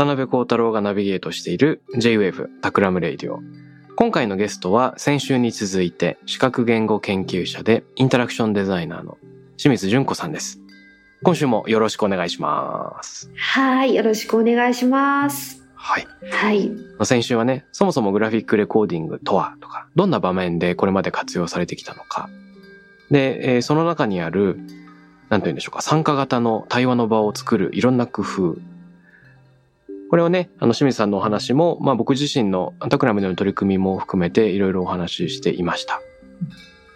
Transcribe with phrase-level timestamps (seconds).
[0.00, 3.40] 渡邉康太郎がナビゲートしている J-Wave Takram Radio。
[3.96, 9.18] 今回のゲストは先週に続いて視覚言語研究者でインタラクションデザイナーの
[9.58, 10.58] 清水淳子さんです。
[11.22, 13.30] 今週もよろしくお願いします。
[13.36, 15.68] はい、よろしくお願いします。
[15.74, 16.06] はい。
[16.30, 16.70] はい。
[16.70, 22.30] まあ先週はね、そもそもグラフィックレコーディングとはとか、どんな場面でこれまで活用されてきたのか。
[23.10, 24.56] で、えーその中にある、
[25.28, 28.56] なんて言うんでしょうか、参加型の対話の場を作るいろんな工夫。
[30.10, 36.02] これをね、あの、清水さんのお話も、まあ僕自身のタクラムでの取り組みも含めていろいろお話ししていました。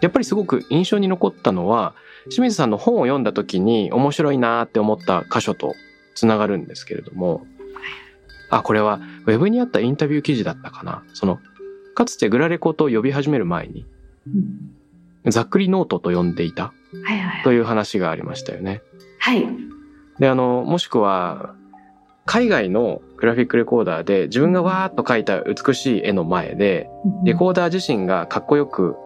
[0.01, 5.75] やっぱりすごく印象に残ったのは、清水さんの本を読んだ時に面白いなーって思った箇所と
[6.17, 7.47] つながるんですけれども、
[8.51, 11.05] あ、これはウェブにあったインタビュー記事だったかな。
[11.13, 11.39] その、
[11.95, 13.87] かつてグラレコと呼び始める前に、
[15.27, 16.73] ざっくりノートと呼んでいた
[17.05, 18.83] はいはいという話がありましたよね。
[19.21, 19.47] はい。
[20.19, 21.55] で、あの、もしくは、
[22.27, 26.89] 海外のグラフィックレコーダーで自分がわーっと描いた美しい絵の前で、
[27.23, 28.97] レコーダー自身がかっこよく、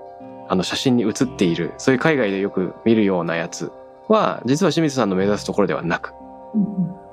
[0.49, 3.73] あの写真に写っている、そういう海外でよく見るようなやつ
[4.09, 6.15] は、実は清水さんの目指すところではなく、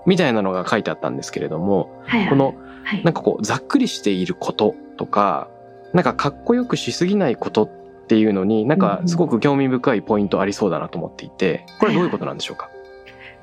[0.06, 2.30] みたいなのが書いてあったんですけれども、はいはい。
[2.30, 5.50] このはい、なんかこう、ざっくりしていることとか、
[5.94, 7.70] なんかかっこよくしすぎないことっ
[8.08, 12.70] ていうのに、なんかすごく興味深いポイントありそうだなと思っていて、これはどういうことなんでしょうか？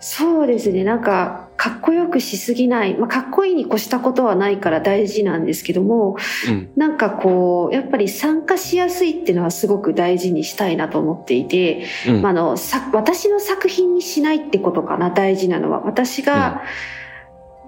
[0.04, 0.82] そうですね。
[0.82, 2.98] なんか、かっこよくしすぎない。
[2.98, 6.16] まあ、かっこいいに越したことはないから大事なんですけども、
[6.48, 6.70] うん。
[6.74, 12.22] なんかこう、やっぱり参加しやすいっていうのはすごく大事にしたいなと思っていて、うん。
[12.22, 15.82] まあ、あの、さ、私の作品にしないってことかな、大事なのは。
[15.84, 16.62] 私が、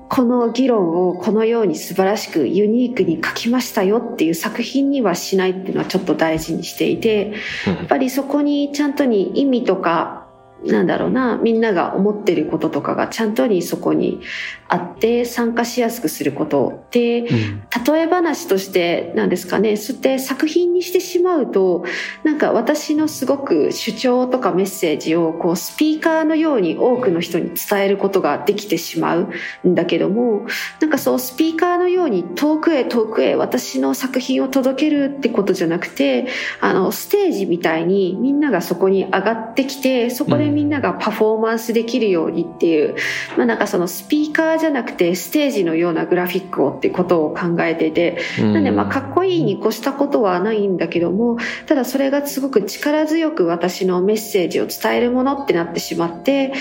[0.09, 7.33] この議論をこのように素晴らしくユニークに書きましたよっていう作品にはしないっていうのはちょっと大事にしていて、
[7.67, 10.24] やっぱりそこにちゃんとに意味とか、
[10.67, 14.21] なんだろうな、みんなが思ってることとかがちゃんとにそこに
[14.69, 21.85] あって参加しやすくすることで、うん例え話としてなんですかねそうやって作品にしてしまうと
[22.23, 29.33] なんか私のすごく主張とかメッセージをこうスピーカーのように多くの人に伝えることができてしまう
[29.69, 30.47] んだけども
[30.81, 36.29] なんかそうスピーカーのように遠くへ遠くへ私の作品を届けるってことじゃなくて
[36.61, 42.97] あのステージみたいにみんながそこに上がってきてそこでみんながパフォーマンスできるようにっていう、
[43.37, 56.53] まあなんかそのスピーカーじゃなくてステージのようなグラフィックをってことを考えていてなんでまあかっこいいに越したことはないんだけどもただそれがすごく力強く私のメッセージを伝えるものってなってしまって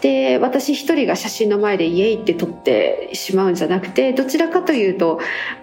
[0.00, 5.20] で私一人が写真の前でイエイって撮ってしまうんじゃなくてどちらかというと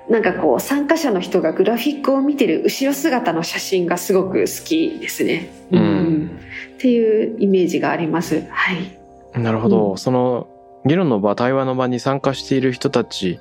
[0.09, 5.49] なんかこう参加者の人がグラフィックを見てる後ろ姿の写真がすごく好きですね。
[5.71, 6.39] うん
[6.81, 8.43] っていうイメージがあります。
[8.49, 9.39] はい。
[9.39, 9.93] なるほど。
[9.93, 10.47] うその
[10.83, 13.39] 議論の場、対話の場に参加している人たち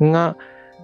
[0.00, 0.36] が、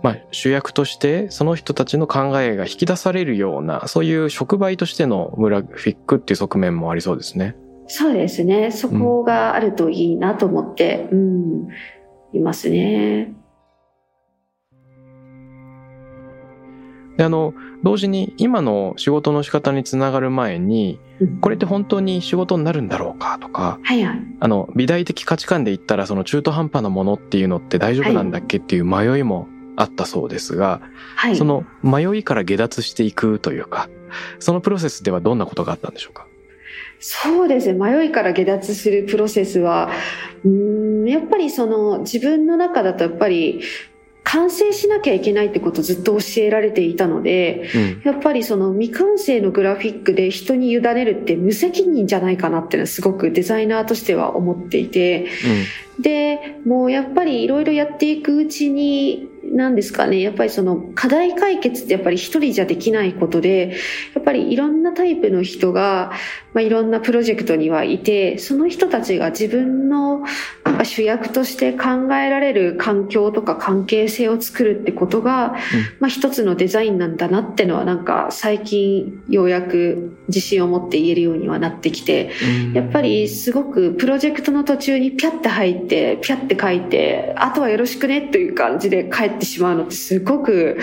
[0.03, 7.55] まあ、主役としてその人たちの考えが引き出されるような、そういう触媒としてのグラフィックっていう側面もありそうですね。
[7.87, 8.73] そうですね。
[8.73, 11.69] そこがあるといいなと思って、うん、
[12.33, 13.33] いますね。
[17.17, 21.01] で、あの、同時に今の仕事の仕方につながる前に、
[21.41, 24.23] これって本当に仕事になるんだろうかとか、はいはい。
[24.39, 30.83] あの、美大的価値観で言ったらその中途半端なものっていうのって大丈夫なんだっけっていう迷いもあったそうですが、
[31.17, 31.37] はい。
[31.37, 33.89] その迷いから下脱していくというか、
[34.39, 36.27] そのプロセスではどんなことがあったんでしょうか？
[36.99, 37.79] そうですね。
[37.79, 39.91] 迷いから下脱するプロセスは、
[40.45, 43.63] うーん、やっぱりその自分の中だとやっぱり
[44.29, 48.03] 完成しなきゃいけないってことをずっと教えられていたので、うん。
[48.05, 55.29] やっぱりその未完成のグラフィックで人に委ねるって無責任じゃないかなっていうのはすごくデザイナーとしては思っていて、
[56.01, 63.77] で、もうやっぱりいろいろやっていくうちに、なんですかね、やっぱりその課題解決ってやっぱり一人じゃできないことで、
[64.15, 66.11] やっぱりいろんなタイプの人が、
[66.53, 70.25] まあ、いろんなプロジェクトにはいて、その人たちが自分の
[70.85, 75.57] 主役として考えられる環境とか関係性を作るってことが、
[76.01, 82.31] まあ一つのデザインなんだなってのはなんか最近ようやく自信を持って言えるようにはなってきて、
[82.75, 90.79] やっぱりすごくプロジェクトの途中にピャッて入って、ピャッて書いて、あとはよろしくねという感じで帰ってしまうのってすごく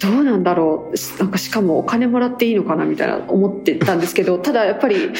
[0.00, 1.20] どうなんだろう。
[1.20, 5.10] なんかしかもお金もらっていいのかなみたいな思ってたんですけど、ただやっぱり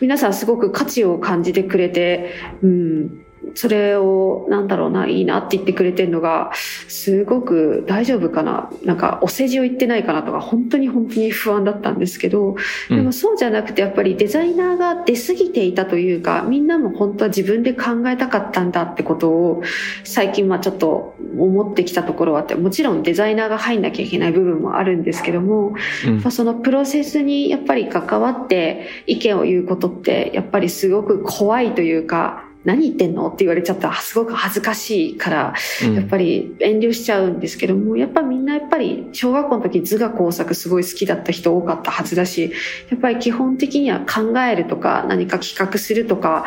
[0.00, 3.24] 皆さんすごく価値を感じてくれて、うん、
[3.54, 6.52] それをなんだろうな、いいなって言ってくれてるのが、
[6.88, 8.70] すごく大丈夫かな。
[8.84, 12.56] なんかお世辞を言ってないかなとか、本当に本当に不安だったんですけど、
[12.90, 12.96] うん。
[12.96, 19.62] でもそうじゃなくてやっぱりデザイナーが出過ぎていたというか、みんなも本当は自分で考えたかったんだってことを
[20.04, 25.74] 最近まあちょっと思ってきたところはあって、もちろんデザイナーが入んなきゃいけない部分もあるんですけども、
[26.06, 26.14] うん。
[26.14, 33.28] やっぱそのプロセスにやっぱり関わって意見を言うことってやっぱりすごく怖いというか、何言ってんの？
[33.28, 33.88] って言われちゃった。
[33.88, 35.54] らすごく恥ずかしいから、
[35.84, 35.94] うん。
[35.94, 42.52] やっぱり遠慮しちゃうんですけども、やっぱみんなやっぱり小学校の時図画工作すごい好きだった人多かったはずだし、
[42.90, 46.44] やっぱり基本的には考えるとか何か企画するとか、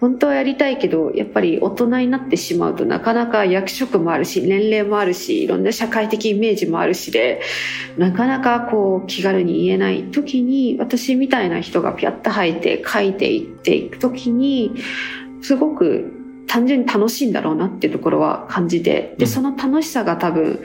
[0.00, 7.40] 本当はやりたいけど、やっぱり大人になってしまうとなかなか役職もあるし、年齢もあるし、いろんな社会的イメージもあるしで、
[7.96, 14.74] なかなかこう気軽に言えない時に、私みたいな人がピャッと吐いて書いていっていく時に、
[15.44, 16.10] すごく
[16.46, 19.26] 単純に楽しいんだろうなっていうところは感じて、で、うん。
[19.26, 20.60] その楽しさが多分、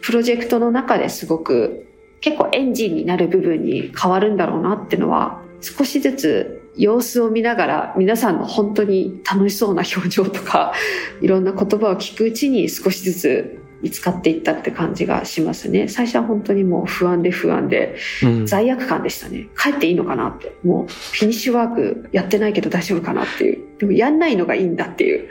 [0.00, 1.86] プロジェクトの中ですごく
[2.22, 10.72] 結構エンジンになる部分に変わるんだろうなっていうのは、少しずつ様子を見ながら皆さんの本当に楽しそうな表情とか、
[11.20, 15.88] いろんな言葉を聞くうちに少しずつ見つかっていったって感じがしますね。
[15.88, 19.48] 最初は本当にもう不安で不安で、うん罪悪感でしたね。
[19.58, 20.56] 帰っていいのかなって。
[20.64, 23.62] もうフィニッシュワークやってないけど大丈夫かなっていう。
[23.78, 25.28] でもやんないのがいいんだっていう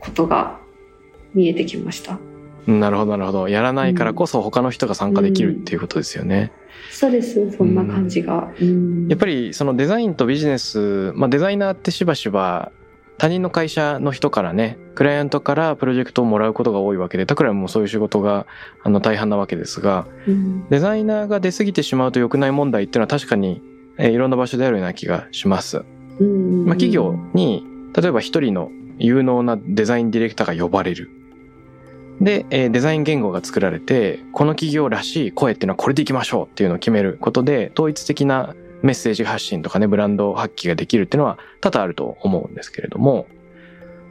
[0.00, 0.58] ことが
[1.34, 2.18] 見えてきました。
[2.66, 3.48] なるほど、なるほど。
[3.48, 6.52] やらないからこそ他の人が参加できるっていうことですよね。
[6.90, 7.50] そうです。
[7.52, 8.50] そんな感じが。
[8.60, 12.72] うんやっぱりそのデザインとビジネス、まあデザイナーってしばしば
[13.16, 18.46] 他人の会社の人からね、クライアントからプロジェクトをもらうことが多いわけで、タクラムもそういう仕事が
[18.82, 23.62] あの大半なわけですが、うんデザイナーが出過ぎてしまうと良くない問題っていうのは確かに、
[23.98, 25.84] えーいろんな場所であるような気がします。
[26.18, 27.64] うんまあ企業に、
[27.96, 31.10] 例えば一人の有能なデザインディレクターが呼ばれる。
[32.20, 43.26] で、えーデザイン言語が作られて、この企業らしい声っていうのはこれでいきましょうっていうのを決めることで、統一的なメッセージ発信とかね、ブランド発揮ができるっていうのは多々あると思うんですけれども、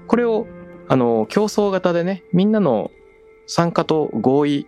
[0.08, 0.48] これを、
[0.88, 2.90] あの、競争型でね、みんなの
[3.46, 4.68] 参加と合意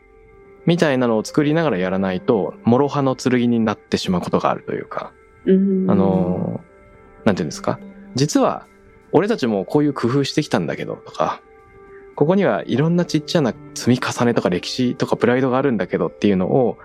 [0.67, 5.11] みたいなのを作りながらやらないと、諸刃の剣になってしまうことがあるというか、
[5.45, 6.61] うんあの、
[7.23, 7.79] なんていうんですか？
[8.13, 8.67] 実は、
[9.11, 11.41] 俺たちもこういう工夫してきたんだけど、とか、
[12.15, 16.77] ここにはいろんなちっちゃな積み重ねとか歴史とかプライドがあるんだけどっていうのを、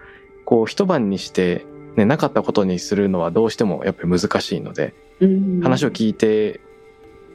[0.47, 1.67] こう一晩にして、
[1.97, 6.61] ね、なかったことにするのはどうしてもやっぱり難しいので、うん話を聞いて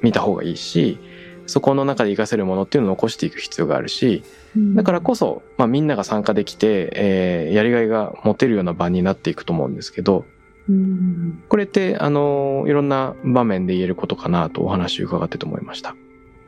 [0.02, 0.98] みた方がいいし、
[1.46, 4.24] そこの中で活かせるものっていうのを残していく必要があるし、
[4.76, 10.26] だからこそ、まあみんなが参加できて、えーやりがいが持てるような場になっていくと思うんですけど、
[10.68, 15.96] うんこれって、あの、いろんな場面で言えることかなとお話伺ってと思いました。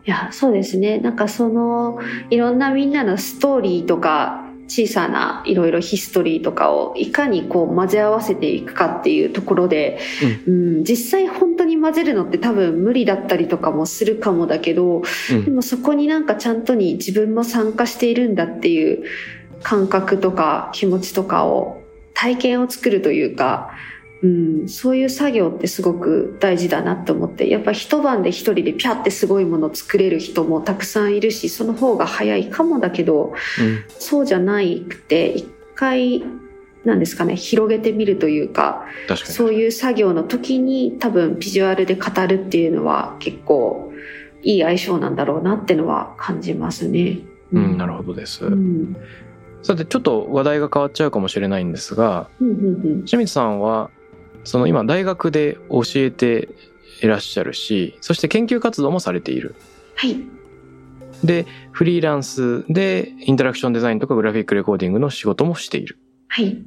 [0.05, 0.99] いや、そうですね。
[0.99, 1.99] なんかその、
[2.29, 9.99] いろんなみんなのストーリーとか、小さないろいろヒストリーとかをいかにこう混ぜ合わせていくかっていうところで、
[10.45, 15.45] うん実際本当に混ぜるのって多分無理だったりとかもするかもだけど、うん。
[15.45, 19.03] でもそこになんかちゃんとに自分も参加しているんだっていう
[19.63, 21.81] 感覚とか気持ちとかを
[22.13, 23.71] 体験を作るというか、
[24.23, 36.23] うん、そういう作業ってすごく大事だなと思ってやっぱ一晩で一人でピャってすごいものを作れる人もたくさんいるしその方が早いかもだけどうんそうじゃないくて一回
[36.83, 38.85] なんですかね広げてみるというか。
[39.25, 43.91] そういう作業の時に多分ビジュアルで語るっていうのは結構
[44.41, 47.19] いい相性なんだろうなってのは感じますね。
[47.51, 48.45] うん、なるほどです。
[48.45, 48.95] うん。
[49.61, 53.89] さて、ちょっと話題が変わっちゃうかもしれないんですが、うんうんうん清水さんは、
[54.47, 56.49] その今大学で教えて
[57.01, 59.55] いらっしゃるし、そして研究活動もされている。
[59.95, 60.17] はい。
[61.23, 65.99] で、フリーランスでインタラクションデザインとかグラフィックレコーディングの仕事もしている。
[66.27, 66.57] はい。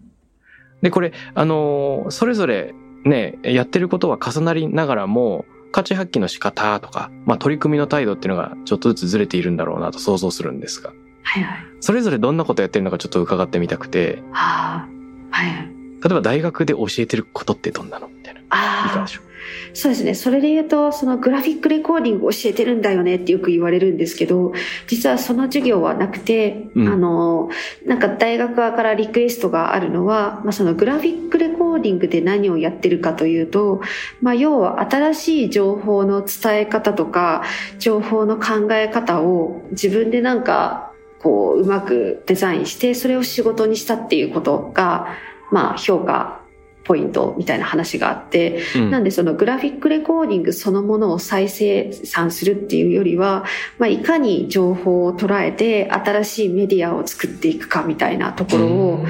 [0.83, 11.59] で、これ、あのーそれぞれね、やってることは重なりながらも、価値発揮の仕方とか、まあ取り組みの態度っていうのがちょっとずつずれているんだろうなと想像するんですが、はいはい。
[11.81, 15.80] それぞれどんなことやってるのかちょっと伺ってみたくて、ああ、はいはい。
[16.03, 18.09] 例えば大学で教えてることってどんなの？
[18.09, 18.41] みたいな。
[18.41, 19.25] いかああがで、しょう
[19.73, 20.15] そうですね。
[20.15, 24.53] それで言うと、そのグラフィックレコーディングを教えてるんだよねってよく言われるんですけど、
[24.87, 27.51] 実はその授業はなくて、うんあの、
[27.87, 33.81] なんか大学側からリクエストがあるのは、まあ、そのグラフィックレコーディングで何をやってるかというと、
[34.21, 37.45] まあ、要は新しい情報の伝え方とか、
[37.79, 45.17] 情報の考え方を自分でなんか、こう、うまくデザインして、それを仕事にしたっていうことが、
[45.51, 46.41] まあ、評価
[46.85, 48.91] ポイントみたいな話があって、うん。
[48.91, 53.45] なんでそのグラフィックレコーディングそのものを再生産するっていうよりは、
[53.79, 59.05] まあ、いかに情報を捉えて新しいメディアを作っていくかみたいなところを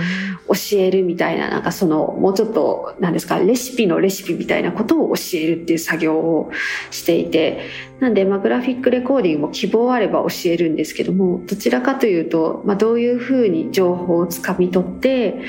[0.53, 6.51] 教えるみたいな、なんかそのもうちょっと何ですか、レシピのレシピみたいなことを教えるっていう作業を
[6.91, 7.61] していて、
[8.01, 15.43] なんでまあグラフィックレコーディングも希望あれば教えるんですけども、どちらかというと、まあどういうふうに情報をつかみ取って、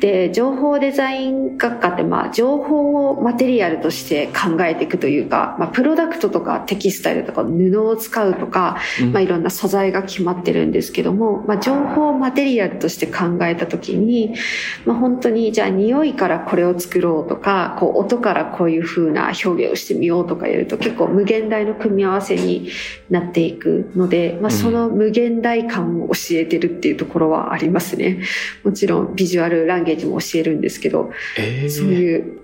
[0.00, 9.12] で情報デザイン学科ってまあ情報をマテリアルとして考えていくというか、まあ、プロダクトとかテキスタイルとか布を使うとか、うん。
[9.12, 14.34] まあ、いろんな素材が決まってるんですけども、まあ、情報をマテリアルとして考えた時に、
[14.84, 22.70] まあ、本当にじゃあ匂いからこれを作ろうとかこう音からこういう風な表現をしてみようとかやると結構無限大の組み合わせに
[23.10, 28.22] なっていくので、まあ、その無限大感を教えてるっていうところはありますね。
[28.62, 32.40] もちろんビジュアルランゲージも教えるんですけど、えーそういう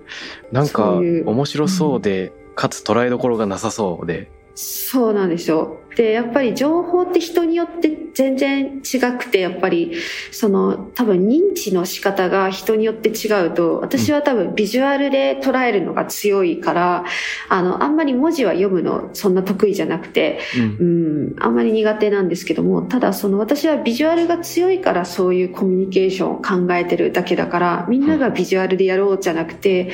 [0.51, 4.29] なんか面白そうで、かつ捉えどころがなさそうで。
[4.55, 5.79] そうなんですよ。
[5.95, 9.95] で、やっぱり情報って人によって全然違くて、やっぱり
[10.31, 17.05] その多分認知の仕方が人によって違うと、私は多分ビジュアルで捉えるのが強いから、
[17.49, 21.31] あの、あんまり文字は読むのそんな得意じゃなくて、うん。
[21.31, 29.91] うん、あんまり苦手なんですけども、ただその私はビジュアルが強いからそういうコミュニケーションを考えてるだけだから、みんながビジュアルでやろうじゃなくて、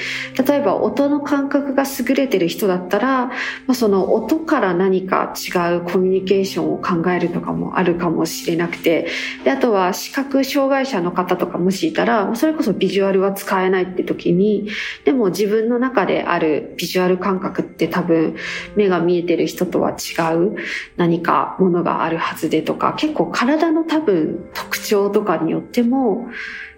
[0.47, 3.33] 例えば音の感覚が優れてる人だったら、ま
[3.69, 9.07] あ、その音から何か違うコミュニケーションを考えるとかもあるかもしれなくて、
[9.43, 14.69] で、あとは視覚障害者の方とかもしいたら、それこそビジュアルは使えないって時に、
[15.05, 18.35] でも自分の中であるビジュアル感覚って多分
[18.75, 20.55] 目が見えてる人とは違う
[20.97, 26.27] 何かものがあるはずでとか、結構体の多分特徴とかによっても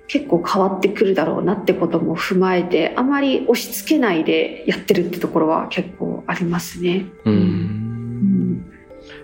[0.07, 7.05] 結構変わってくるだろうなってことも踏まえて、あまり押し付けないでやってるってところは結構ありますね。
[7.25, 7.78] うん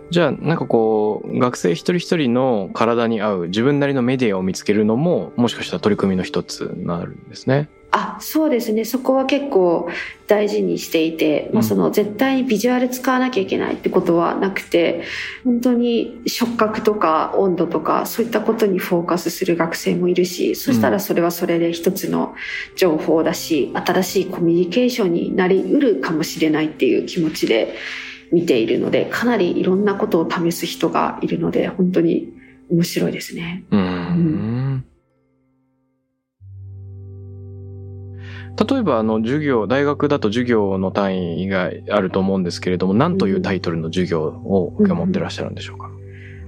[0.10, 7.70] じゃあなんかこう学生一人一人の体に合う自分なりのメディアを見つけるのももしかしたら取り組みの一つになるんですね。
[7.98, 8.84] あ、そうですね。
[8.84, 9.90] そこは結構
[10.28, 15.04] 大事にしていて、まあ、うんその絶対にビジュアル使わなきゃいけないってことはなくて、
[15.46, 22.36] 本当に触覚とか温度とかそういったことにフォーカスする学生もいるし、そしたらそれはそれで一つの
[22.76, 27.76] 情報だし、新しいコミュニケーションになりうるかもしれないっていう気持ちで
[28.32, 32.34] 見ているので、かなりいろんなことを試す人がいるので、本当に
[32.70, 33.64] 面白いですね。
[33.72, 34.86] うん。
[38.70, 45.90] 例えばあの授業大学だと授業の単位があると思うんですけれども何というタイトルの授業を持ってらっしゃるんでしょうか、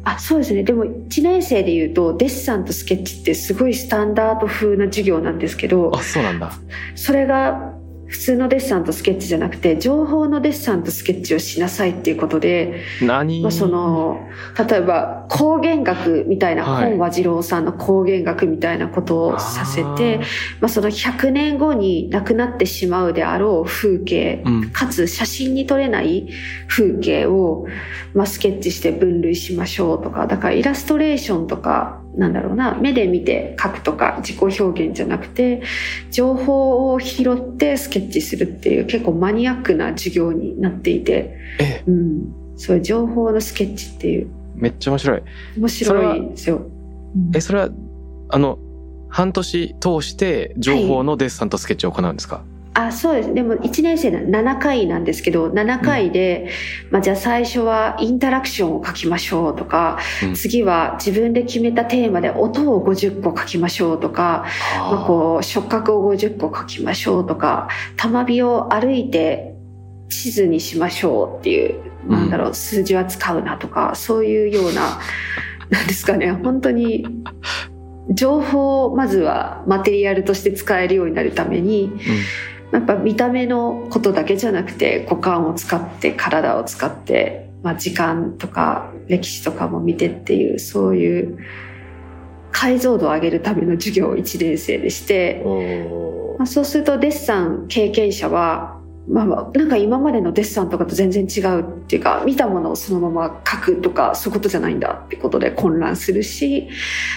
[0.06, 0.64] あそうですね。
[0.64, 6.54] でも1年生で言うとデッサンとスケッチってすごいスタンダード風な授業なんですけどあそうなんだ。
[6.96, 7.74] それが
[8.08, 13.42] 普通のデッサンとスケッチじゃなくて情報のデッサンとスケッチをしなさいっていうことで、何？
[13.42, 14.28] まあ、その
[14.70, 16.92] 例えば光源学みたいな、はい。
[16.92, 20.20] 本和次郎さんの光源学みたいなことをさせて
[20.62, 24.72] まあ、その100年後に亡くなってしまうであろう風景うん。
[24.72, 26.30] かつ写真に撮れない
[26.68, 27.68] 風景を、
[28.14, 32.76] まあ、スケッチして分類しましょうとかだからイラストレーションとかなんだろうな。
[32.76, 35.62] 目で見て描くとか自己表現じゃなくて
[36.12, 44.30] 情報を拾ってスケッチするっていう結構マニアックな授業になっていて、えうん、そういう情報のスケッチっていう。
[44.56, 45.24] めっちゃ面白い。
[45.58, 46.62] 面白いんですよ。
[47.34, 47.70] えそれは
[48.30, 48.60] あの
[49.10, 52.44] 半年通して情報のデッサンとスケッチを行うんですか、
[52.80, 53.34] あそうです。
[53.34, 56.52] でも1年生の7回なんですけど7回で、
[56.92, 60.36] まあ、じゃあ最初はインタラクションを書きましょうとか、うん。
[60.36, 64.46] 次は自分で決めたテーマで音を50個書きましょうとか、
[64.78, 69.56] まあ、こう触覚を50個書きましょうとか玉火を歩いて
[70.10, 75.02] 地図にしましょうっていう、うんなんだろう数字は使うなとかそういうような
[75.70, 77.06] なんですかね本当に
[78.12, 81.92] 情報をまずはマテリアルとして使えるようになるために
[82.72, 91.40] やっぱ見た目のことだけじゃなくて五感を使って体を使ってまあ、時間とか歴史とかも見てっていうそういう
[92.52, 98.77] 解像度を上げるための授業を1年生でして、おまあ、そうするとデッサン経験者は、
[99.08, 106.68] まあまあ、なんか今までのデッサンとかと全然違うっていうか見たものをそのまま書くとかそういうことじゃないんだってことで混乱するし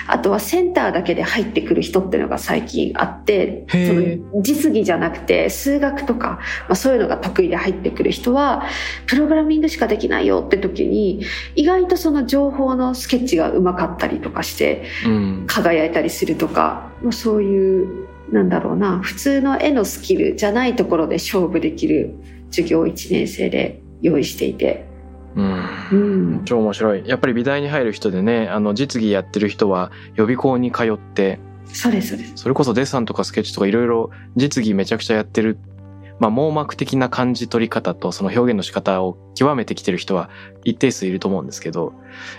[0.06, 8.64] あとはセンターだけで入ってくる人っていうのが最近あってその実技じゃなくて数学とか、まあ、そういうのが得意で入ってくる人は
[9.06, 11.25] プログラミングしかできないよって時に
[11.56, 15.44] 意外とその情報のスケッチがうまかったりとかしてうん。
[15.47, 19.00] 輝いたりするとか、まあ、そういうなんだろうな。
[19.00, 22.14] 普通の絵のスキルじゃないところで勝負できる
[22.50, 24.87] 授業を1年生で用意していて、
[25.37, 25.64] うん。
[25.92, 25.96] う
[26.40, 27.08] ん、超面白い。
[27.08, 31.38] やっぱり美大に入る人でね、あの、実技やってる人は予備校に通って、
[31.72, 32.32] そうですそうです。
[32.37, 35.58] それこそデッサンとかスケッチとかいろいろ実技めちゃくちゃやってる、
[36.20, 40.30] まあ網膜的な感じ取り方とその表現の仕方を極めてきてる人は
[40.64, 41.94] 一定数いると思うんですけど、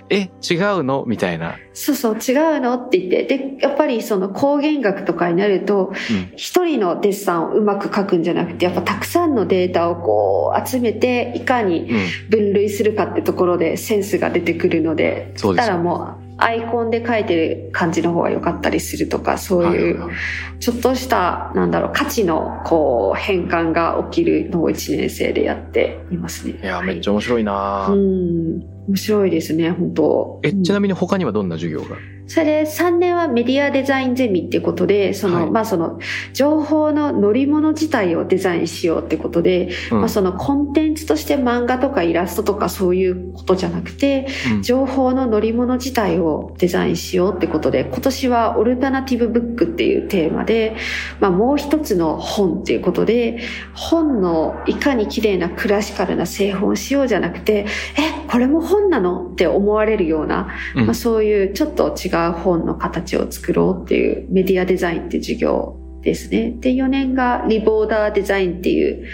[0.09, 1.03] え、違うの？
[1.07, 1.55] みたいな。
[1.73, 2.75] そうそう違うの？
[2.75, 6.33] って言ってでやっぱりその光源学とかになるとうん。
[6.37, 12.29] 一人のデッサンをうまく描くんじゃなくてやっぱたくさんのデータをこう集めていかにうん。
[12.29, 20.11] 分類するかってところでセンスが出てくるのでそうですよたらもうアイコンで描いてる感じの方が良かったりするとかそういう
[20.59, 26.59] ちょっとしたなんだろう価値のこう変換が起きるのを1年生でやっていますね。
[26.61, 30.39] いや、はいめっちゃ面白いな、うん面白いですね本当。
[30.43, 31.95] え、ちなみみに他にはどんな授業が？
[32.27, 35.51] それで3年はメディアデザインゼミっていうことでその、はい。
[35.51, 35.99] まあその
[36.31, 39.99] 情報の乗り物自体をデザインしようってことで、うん。
[39.99, 44.61] まあそのコンテンツとして漫画とかイラストとかそういうことじゃなくてうん。
[44.61, 50.77] 情報の乗り物自体をデザインしようってことで今年はオルタナティブブックっていうテーマで、
[51.19, 53.41] まあ、もう一つの本っていうことで
[53.73, 57.65] 本のいかに綺麗なクラシカルな製本をしようじゃなくて
[57.97, 66.51] えこれも本なのって思われるような、うんまあ、そういうちょっと違う本の形を作ろうっていうメディアデザインっていう授業ですね。
[66.59, 69.05] で4年がリボーダーデザインっていう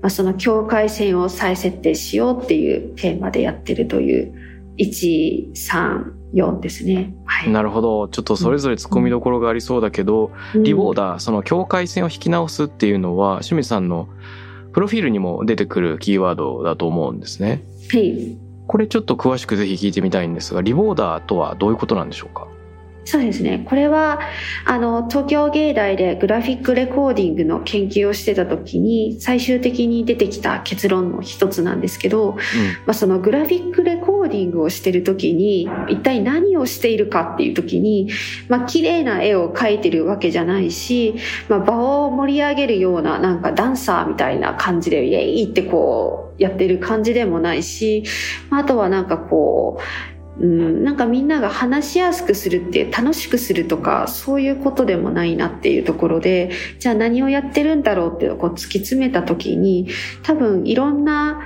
[0.00, 4.34] まあ、その境界線を再設定しようっていうテーマでやってるという
[4.78, 7.14] 134ですね。
[7.24, 7.50] はい。
[7.50, 8.08] なるほど。
[8.08, 14.08] ちょっとそれぞれ突っ込みどころがありそうだけど、リボーダダー、その境界線を引き直すっていうのは、清水さんの
[14.72, 17.62] プロフィールにも出てくるキーワードだと思うんですね。
[17.90, 17.96] ー。
[17.96, 18.43] はい。
[18.66, 22.46] これちょっと詳しくぜひ聞いてみたいんですが、リボーダーとはどういうことなんでしょうか？
[23.06, 23.64] そうですね。
[23.68, 24.20] これは、
[24.64, 32.36] あの、東京芸大でグラフィックレコーディングの研究をしてた時に、最終的に出てきた結論の一つなんですけど、
[32.86, 38.08] まあ、そのグラフィックレコーディングをしてる時に、一体何をしているかっていう時に、
[38.48, 41.14] まあ、綺麗な絵を描いてるわけじゃないし、
[41.48, 48.02] まあ、場を盛り上げるような、なんかダンサーみたいな感じで、イエイってこう、やってる感じでもないし、
[48.50, 59.88] まああとはなんかこう、うん、なんかみんなが話しやすくするって楽しくするとかそういうことでもないなっていうところでじゃあ何をやってるんだろうってこう突き詰めた時に
[60.22, 61.40] 多分いろんな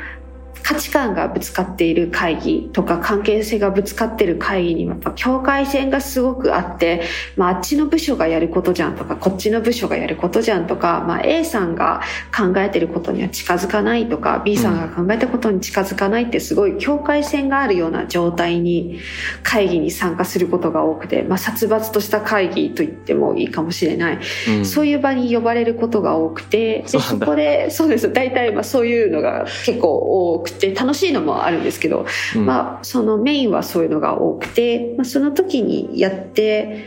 [0.69, 7.05] 価値観がぶつかっている会議とか関係性がぶつかっている会議にもやっぱ境界線がすごくあって、
[7.37, 12.03] まあ、あっちの部署がやることじゃんとかこっちの部署がやることじゃんとか、まあ、A さんが
[12.37, 19.01] 考えてることには近づかないとか B さんが考えたことに近づかないってすごい境界線があるような状態に
[19.43, 24.67] 会議に参加することが多くて、まあ、殺伐とした会議と言ってもいいかもしれないうん。
[24.67, 28.13] そういう場に呼ばれることが多くて、でそこで、そうです。
[28.13, 32.47] 大体、まあそういうのが結構多くて、楽しいのもあるんですけど、うん。
[32.47, 36.85] まあそのメインはそういうのが多くて、まあその時にやって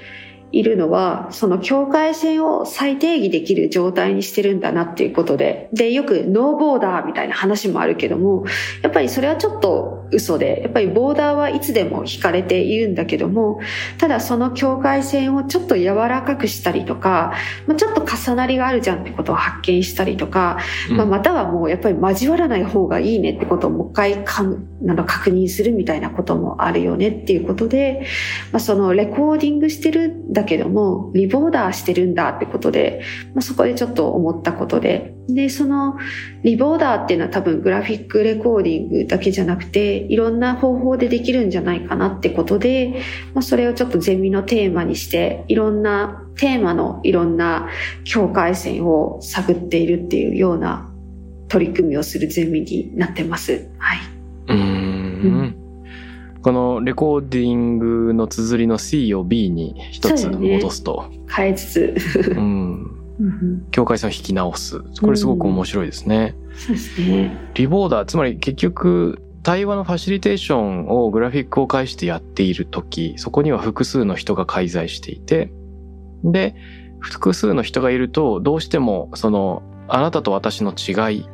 [0.52, 8.46] いるのは、その境界線を再定義できる状態にしてるんだなっていうことで、で、よくノーボーダーみたいな話もあるけども、
[8.84, 13.60] やっぱりそれはちょっと嘘で、やっぱりボーダーはいつでも引かれているんだけども、
[13.98, 17.34] ただその境界線をちょっと柔らかくしたりとか、
[17.68, 20.98] まあ、ちょっと重なりがあるじゃんってことを発見したりとか、うん。
[20.98, 28.06] まあ、またはもうやっぱり交わらない方がいいねってことをもう一回かんあの確認するみたいなこともあるよねっていうことで、
[28.52, 33.02] まあ、そのレコーディングしてるんだけどもリボーダーしてるんだってことで、
[33.34, 35.16] まあ、そこでちょっと思ったことで。
[35.30, 35.98] でその
[36.44, 43.02] リボーダーっていうのは多分グラフィックレコーディングだけじゃなくていろんな方法でできるんじゃないかなってことで、
[43.34, 47.70] まあ、それをちょっとゼミのテーマにしていろんなテーマのいろんな
[48.04, 50.92] 境界線を探っているっていうような
[51.48, 53.70] 取り組みをするゼミになってます。
[53.78, 54.00] はい。
[54.48, 55.62] うーん
[56.42, 61.96] このレコーディングの綴りの C を B に一つ戻すと、変えつつ。
[63.22, 64.80] うん、境界線を引き直す。
[65.02, 66.36] これすごく面白いですね。
[66.56, 67.38] そうですね。
[67.54, 75.52] リボーダー、つまり結局、対話のファシリテーションをグラフィックを介してやっている時そこには複数の人が介在していて
[76.24, 76.56] で
[77.00, 81.26] 複数の人がいるとどうしてもそのあなたと私の違い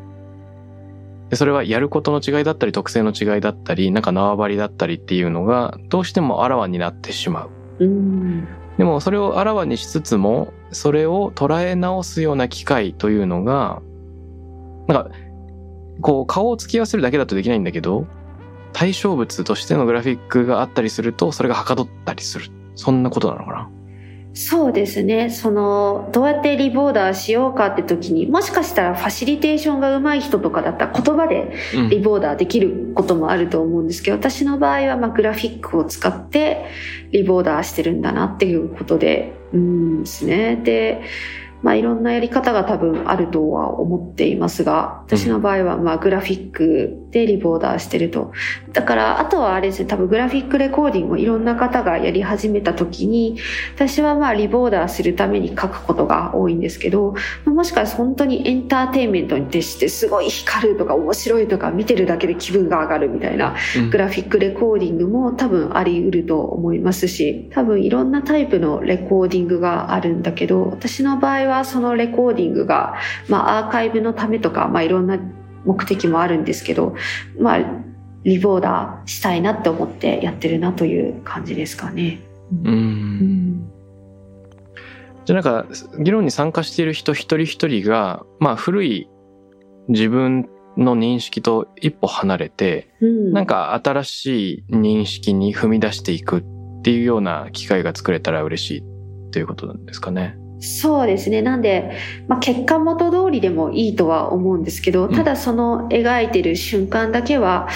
[1.29, 7.45] でそれはやることの違いだったり特性の違いだったりなんか縄張りだったりっていうのがどうしてもあらわになってしま
[7.79, 7.85] う。
[7.85, 13.81] うんでもそれをあらわにしつつもそれを捉え直すような機会というのが
[14.87, 15.09] なんか
[16.01, 18.05] こう顔を突き合わせるだけだとできないんだけど
[18.73, 22.51] 対象物としてのグラフィックがあったりするとそれがはかどったりする。
[22.75, 23.69] そんなことなのかな？
[24.35, 25.31] そうですね。
[25.31, 31.89] そのどうやってリボーダーしようかって時にもしかしたらファシリテーションが上手い人とかだったら言葉でうん。
[31.89, 36.67] リボーダーできることもあると思うんですけど私の場合はまあグラフィックを使って
[37.11, 40.55] リボーダーしてるんだなっていうことでうんですね。
[40.57, 41.01] で
[41.61, 48.31] まあいろんなやり方が多分あるとは思っていますが私の場合はまあグラフィックでリボーダーしてると。
[48.73, 53.39] だからあとはあれですね多分グラフィックレコーディングをいろんな方がやり始めた時に
[53.75, 57.15] 私はまあリボーダーするために書くことが多いんですけど
[57.45, 63.89] もしかして本当にエンターテインメントに徹してすごい光るとか面白いとか見てるだけで気分が上がるみたいなうん。
[63.89, 72.95] グラフィックレコーディングも多分あり得ると思いますし多分いろんなタイプのレコーディングがあるんだけど私の場合はそのレコーディングが、
[73.27, 75.19] まあ、アーカイブのためとか、まあ、いろんな
[75.65, 76.95] 目的もあるんですけど
[77.39, 77.59] まあ
[78.23, 82.19] リボーダーしたいなって思ってやってるなという感じですかね。
[82.63, 83.71] ううんん
[85.25, 85.65] じゃあなんか
[85.99, 89.09] 議論に参加している人一人一人がまあ古い
[89.89, 96.43] 自分の認識と一歩離れてうんなんか新しい認識に踏み出していくっ
[96.83, 100.37] ていうような機会が作れたら嬉しいっていうことなんですかね。
[100.59, 101.41] そうですね。
[101.41, 101.91] なんで、
[102.27, 107.67] まあ、結果元通りでもいいとは思うんですけど、うんただその描いてる瞬間だけは、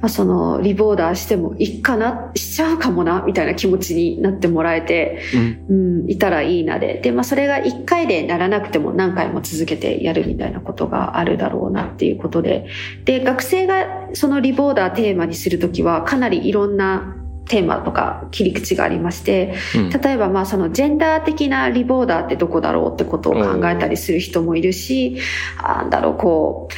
[0.00, 5.22] まあ、そのリボーダーしてもいいかな、しちゃうかもな、みたいな気持ちになってもらえて、
[5.68, 7.00] うんうん、いたらいいなで。
[7.02, 12.66] で、まあ、それが一回でならなくても何回も続けてやるみたいなことがあるだろうなっていうことで。
[13.04, 19.90] で、学生がそのリボーダーテーマにするときは、かなりいろんなテーマとか切り口がありまして、うん。
[19.90, 25.18] 例えばまあそのジェンダー的なリボーダーってどこだろうってことを考えたりする人もいるし、
[25.58, 26.74] あなんだろう、こう、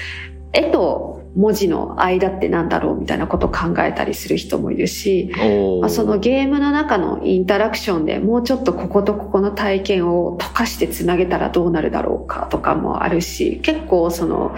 [0.52, 5.30] 絵と文字の間ってなんだろうみたいなことを考えたりする人もいるし、
[5.80, 14.56] まあ、そのゲームの中のインタラクションでもうちょっとこことここの体験を溶かしてつなげたらどうなるだろうかとかもあるし、結構その、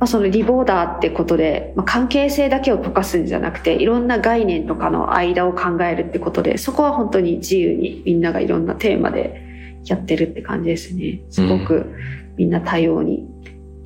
[0.00, 9.42] まあ、そのリボーダーってことで、まあ、関係性だけを溶かすんじゃなくていろんな概念とかの間を考えるってことでそこは本当に自由にみんながいろんなテーマで
[9.84, 11.20] やってるって感じですね。
[11.30, 11.92] すごく
[12.36, 13.26] みんな多様に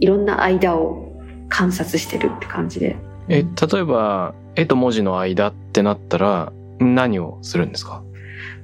[0.01, 1.13] いろんな間を
[1.49, 2.97] 観察してるって感じで。
[3.29, 8.03] え例えば絵と文字の間ってなったら何をするんですか？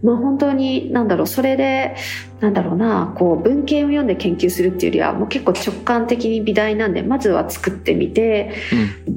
[0.03, 1.97] まあ本当になんだろうそれで
[2.41, 8.55] なんだろうなこう文献を読んで研究するっていうよりはもう結構直感的に美大なんでまずは作ってみて、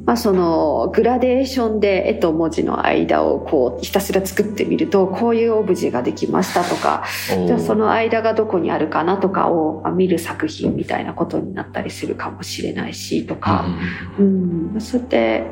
[0.04, 7.04] まあ、そのグラデーションで絵と文字の間をこうひたすら作ってみるとこういうオブジェができましたとか
[7.46, 13.66] じゃあその間がどこにあるかなとかをまあ見る作品みたいなことになったりするかもしれないしとか。
[14.18, 15.46] うん、まあそうやって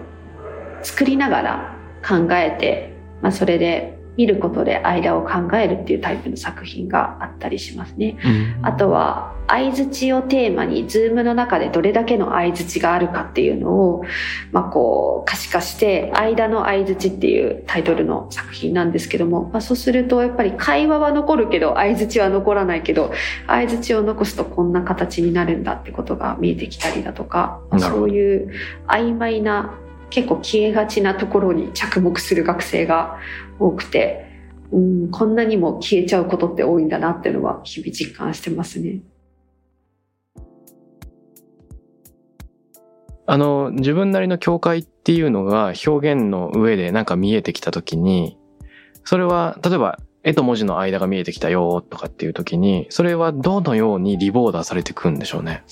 [0.82, 8.18] 作りながら考えて、まあ、それで見ることで間を考えるっていうタイプの作品があったりしますね。
[8.22, 14.04] うんあとは相づちをテーマに、ズームの中でどれだけの相づちがあるかっていうのを、
[14.52, 23.12] まあこう可視化して、間の相づちっていうタイトルの作品なんですけども、まあそうするとやっぱり会話は残るけど、相づちは残らないけど、
[23.48, 28.52] 相づちを残すとこんな形になるんだってことが見えてきたりだとか、まあそういう
[28.86, 29.74] 曖昧な、
[30.10, 33.18] 結構消えがちなところに着目する学生が
[33.60, 34.26] 多くて、
[34.72, 39.00] うん、こんなにも消えちゃうことって多いんだなっていうのは日々実感してますね。
[43.26, 48.36] あの自分なりの境界っていうのが表現の上でなんか見えてきた時に
[49.04, 55.62] それは例えば絵と文字の間が見えてきたよとかっていう時にそれはどのようにリボーダーされていくんでしょうね？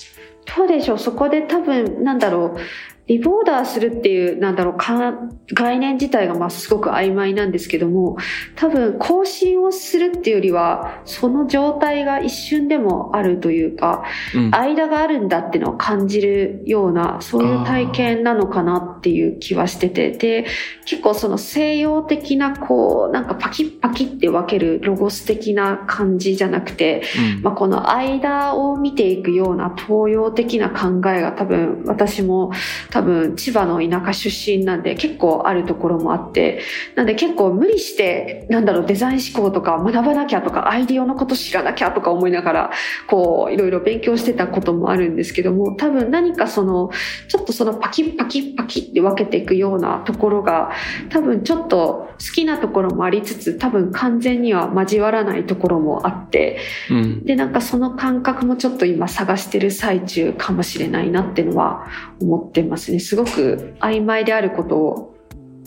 [0.55, 2.59] どうでしょうそこで多分なんだろう
[3.09, 5.15] リボーダーするっていうなんだろうか
[5.53, 8.17] 概念自体がまあすごく曖昧なんですけども
[8.55, 14.03] 多分更新をするっていうよりはその状態が一瞬でもあるというか
[14.35, 14.55] うん。
[14.55, 20.45] 間があるんだっていうのを感じるようなそういう体験なのかなっていう気はしててで
[20.85, 27.01] 結構その西洋的なこうなんかパキッパキって分けるロゴス的な感じじゃなくて、
[27.37, 27.41] うん。
[27.41, 32.51] まあ、この間を見ていくような東洋的な考えが多分私も
[32.91, 36.61] 多分千葉の田舎出身なんで結構あるところもあって
[36.95, 42.71] なんで結構無理してなんだろうデザイン思考とか学ばなきゃとかアイディアのこと知らなきゃとか思いながら
[43.07, 46.89] こういろいろ勉強してたこともあるんですけども多分何かその
[47.27, 50.71] ちょっとそのパキッパキッパキって分けていくようなところが
[51.09, 56.59] 多分ちょっと好きなところもありつつ多分完全には交わらないところもあって
[56.89, 57.23] うん。
[57.25, 61.87] でなんかその感覚もちょっと今探してる最中かもしれないなっていうのは
[62.21, 62.99] 思ってますね。
[62.99, 65.15] すごく曖昧であることを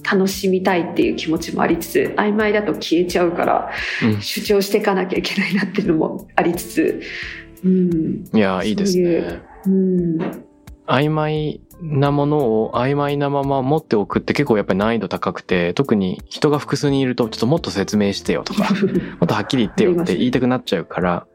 [0.03, 3.71] 楽しみたいっていう気持ちもありつつ曖昧だと消えちゃうから
[4.03, 4.21] うん。
[4.21, 7.03] 主張していかなきゃいけないなっていうのもありつつ
[7.65, 8.25] うん。
[8.33, 9.43] いやいいですね。
[9.67, 10.45] ううん。
[10.87, 18.69] 曖昧なものを曖昧なまま持っておくって結構やっぱり難易度高くて特に人が複数人いるとちょっともっと説明してよとか
[19.21, 21.27] もっとはっきり言ってよって言いたくなっちゃうから、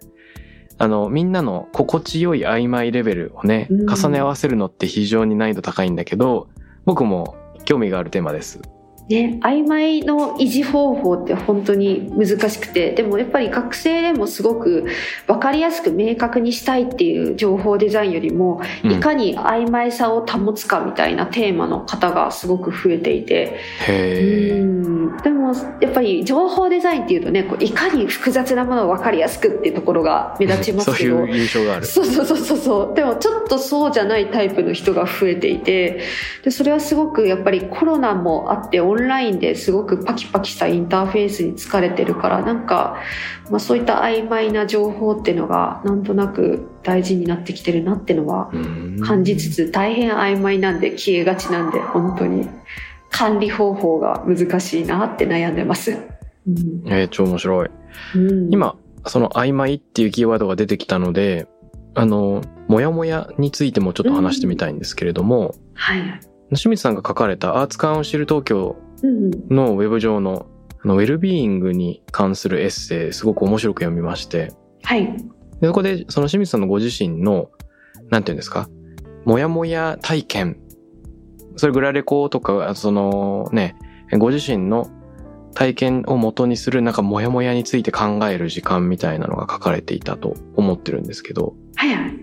[0.77, 6.47] あの、みんなの心地よい曖昧レベルをね、うん重ね合わせるのって非常に難易度高いんだけど、
[6.85, 7.35] 僕も
[7.65, 8.61] 興味があるテーマです。
[9.09, 14.85] ね、曖昧の維持方法って本当に難しくてでもやっぱり学生でもすごく
[15.27, 24.59] 分かりやすく明確にしたいっていう情報デザインよりもうんいかに曖昧さを保つかみたいなテーマの方がすごく増えていてへえ。
[24.59, 25.36] うんでも
[25.81, 31.17] やっぱり情報デザインっていうとねこういかに複雑なものを分かりやすくっていうところが目立ちますけど。
[31.17, 31.85] そういう印象がある。
[31.85, 32.95] そうそうそうそうそう。
[32.95, 35.99] でもちょっとそうじゃないタイプの人が増えていて。
[36.43, 42.97] でそれはすごくやっぱりコロナもあってオンラインですごくパキパキしたインターフェースに疲れてるからなんか、
[43.49, 48.99] まあ、そういった曖昧な情報っていうのがなんとなく大事になってきてるなっていうのはうん。
[49.01, 52.47] 感じつつ大変曖昧なんで消えがちなんで本当に
[53.09, 55.91] 管理方法が難しいなって悩んでます。
[56.47, 56.83] うん。
[56.85, 57.69] えー超面白い。
[58.15, 58.53] うん。
[58.53, 61.47] 今、その曖昧っていうキーワードが出てきたので、
[61.95, 66.01] あの、もやもやについてもちょっと話してみたいんですけれども、はい、
[66.49, 69.31] 清水さんが書かれたアーツカウンシル東京うん。
[69.49, 70.47] のウェブ上の
[70.83, 74.53] あのウェルビーイングに関するエッセイすごく面白く読みまして。
[74.83, 75.05] はい。
[75.59, 77.49] でそこでその清水さんのご自身の
[78.11, 78.69] なんていうんですか？
[79.25, 80.59] もやもや体験
[81.57, 83.75] それグラレコとかあそのね
[84.17, 84.89] ご自身の
[85.53, 91.55] 体験を元にするなんかモヤモヤについて考える時間みたいなのが書かれていたと思ってるんですけど。
[91.75, 92.13] はいはい。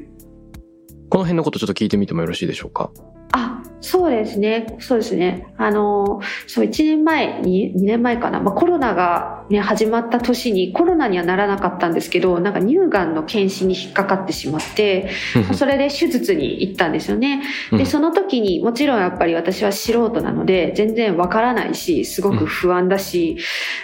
[1.11, 2.91] この辺のことちょっと聞いてみてもよろしいでしょうか？
[3.33, 3.54] あ
[3.85, 4.77] そうですね。
[4.81, 5.47] そうですね。
[5.59, 15.11] あのそう1年前に2年前かな、まあ、コロナが、ね、始まった年にコロナにはならなかったんですけどなんか乳がんの検診に引っかかってしまって
[15.55, 17.43] それで手術に行ったんですよね。
[17.73, 17.79] うん。
[17.79, 23.39] でその時にもちろんやっぱり私は素人なので全然わからないしすごく不安だし、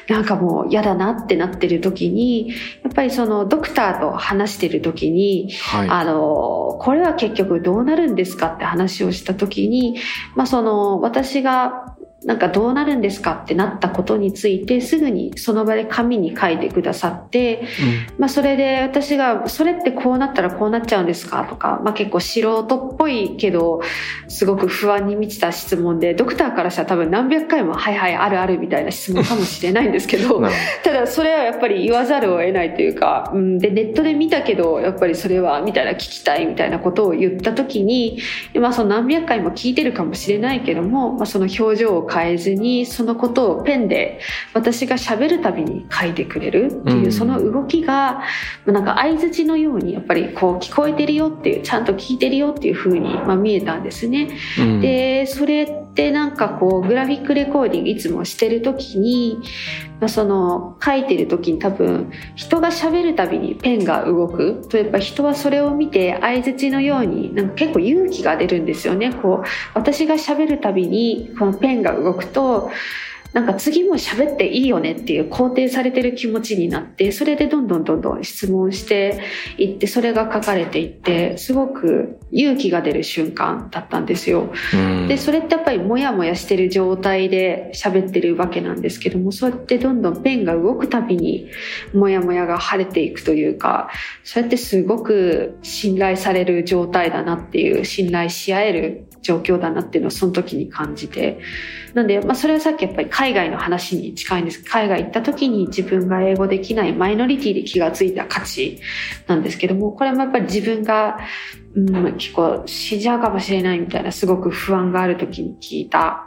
[0.08, 2.54] なんかもう嫌だなってなってる時にや
[2.90, 5.88] っぱりそのドクターと話してる時にはい。
[5.88, 9.89] あの、これは結局どうなるんですかって話をした時に、
[10.34, 17.64] まあその、私がなんかどうなるんですかってなったことについてすぐにその場で紙に書いてくださって、
[18.18, 23.80] まあそれで私が、それってこうなったらこうなっちゃうんですかとか、まあ結構素人っぽいけど、
[24.28, 30.42] すごく不安に満ちた質問で、ドクターからしたら多分何百回も、はいはい、あるあるみたいな質問かもしれないんですけど。
[30.84, 38.18] ただそれはやっぱり言わざるを得ないというか、うん、でネットで見たけどやっぱりそれはみたいな聞きたいみたいなことを言った時に、
[38.54, 44.20] まあ、その何百回も聞いてるかもしれないけども、まあ、その表情を変えずにそのことをペンで
[44.54, 48.22] 私が喋るたびに書いてくれるっていう、うんその動きが
[48.64, 54.30] まあなんか相づちのようにやっぱりこう聞こえてるよっていうちゃんと聞いてるよっていう風にまあ見えたんですね。
[54.80, 55.66] でそれ
[56.00, 59.38] でなんかこうグラフィックレコーディングいつもしてる時に、
[60.00, 64.66] まあ、その書いてる時に多分人が喋るたびにペンが動く。
[64.70, 69.12] とやっぱ人はそれを見て相づちのようになんか結構勇気が出るんですよね。
[69.12, 72.70] こう私が喋るたびにこのペンが動くと
[73.32, 79.20] なんか次も喋っていいよねっていう肯定されてる気持ちになってそれでどんどんどんどん質問して
[79.56, 84.52] いってそれが書かれていってすごく勇気が出る瞬間だったんですよ。
[84.74, 91.48] うんでそれってやっぱりモヤモヤしてる状態で喋ってるわけなんですけどもそうやってどんどんペンが動くたびに
[91.94, 93.90] モヤモヤが晴れていくというか
[94.24, 101.38] そうやってすごく信頼される状態だなっていう信頼し合える状況だなっていうのをその時に感じて。
[101.94, 104.62] なんで、まあ、それはさっきやっぱり海外の話に近いんです。
[104.62, 108.80] 海外行った時に自分が英語できないマイノリティで気がついた価値
[109.26, 111.18] なんですけどもこれもやっぱり自分が
[111.74, 116.26] うん、結構死んじゃうかもしれないみたいなすごく不安がある時に聞いた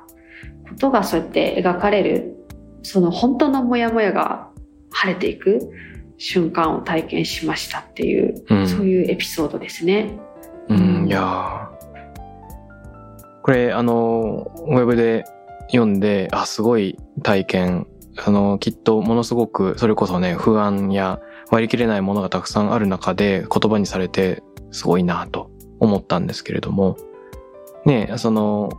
[0.70, 2.36] ことがそうやって描かれる
[2.82, 4.50] その本当のモヤモヤが
[4.92, 5.60] 晴れていく
[6.18, 8.68] 瞬間を体験しましたっていう、うん。
[8.68, 10.18] そういうエピソードですね。
[10.70, 11.63] うん、いやー
[13.44, 15.26] これ、あの、ウェブで
[15.68, 17.88] 読んで、あ、すごい体験。
[18.26, 21.20] あの、きっとものすごく、それこそね、不安や
[21.52, 26.98] 割り切れないものがたくさんある中で言葉にされて、すごいなと思ったんですけれども、
[27.86, 28.70] ね、その、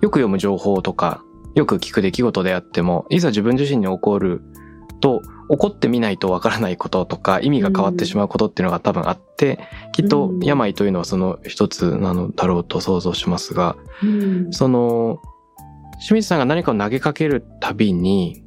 [0.00, 1.22] よく読む情報とか、
[1.54, 4.42] よく聞く出来事であっても、いざ自分自身に起こる
[5.00, 9.58] と、起こってみないとわからないこととか、意味が変わってしまうことっていうのが多分あって、
[9.92, 10.40] きっとうん。
[10.40, 14.52] 病というのはその一つなのだろうと想像しますが、うん。
[14.52, 15.20] その、
[15.98, 18.44] 清水さんが何かを投げかけるたびに、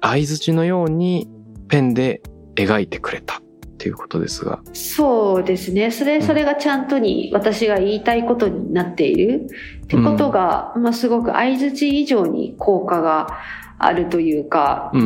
[0.00, 1.28] 相槌のように
[1.68, 2.22] ペンで
[2.54, 3.40] 描いてくれたっ
[3.78, 4.60] ていうことですが。
[4.72, 5.90] そうですね。
[5.90, 9.46] それそれがちゃんとに私が言いたいことになっている
[9.84, 13.38] ってことが、まあ、すごく相づち以上に効果が
[13.80, 15.00] あるというか、うん。
[15.00, 15.04] う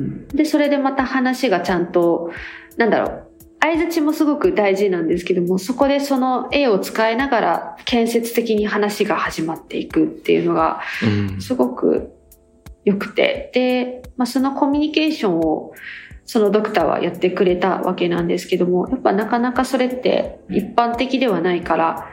[0.00, 0.28] ん。
[0.28, 2.32] でそれでまた話がちゃんと
[2.76, 3.22] なんだろう。
[3.58, 11.40] 相づちもすごく大事なんですけどもそこでその絵を使いながら建設的に話が始まっていくっていうのがうん。
[11.40, 12.12] すごく
[12.84, 13.50] 良くて。
[13.52, 15.72] で、まあ、そのコミュニケーションを
[16.24, 22.08] そのドクターはやってくれたわけなんですけどもやっぱなかなかそれって一般的ではないから、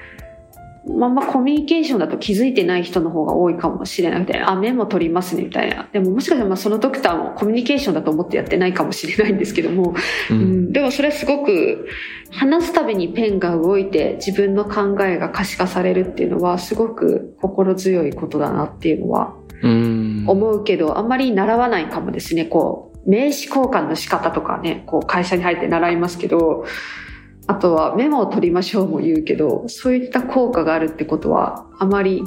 [0.86, 5.88] まあ、まあコミュニケーションだと気づいてない人の方が多いかもしれなくてあメモ取りますねみたいな。
[5.92, 9.96] でももしかしたらまあそのドクターもコミュニケーションだと思ってやってないかもしれないんですけども、
[10.30, 10.42] ううん。
[10.70, 11.88] ん、でもそれすごく
[12.32, 20.26] 話すたびにペンが動いて自分の考えが可視化されるっていうのはすごく心強いことだなっていうのはうん。
[20.28, 22.46] 思うけど、あんまり習わないかもですね。
[22.46, 26.66] こう、名刺交換の仕方とかね、こう会社に入って習いますけど、
[27.48, 32.24] あとはメモを取りましょうも言うけど、そういった効果があるってことはあまり